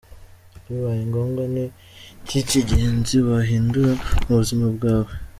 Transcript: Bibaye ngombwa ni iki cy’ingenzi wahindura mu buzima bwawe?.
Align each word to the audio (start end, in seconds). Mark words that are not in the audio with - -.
Bibaye 0.65 1.01
ngombwa 1.09 1.43
ni 1.53 1.65
iki 2.21 2.39
cy’ingenzi 2.47 3.15
wahindura 3.27 3.91
mu 4.25 4.33
buzima 4.39 4.67
bwawe?. 4.77 5.11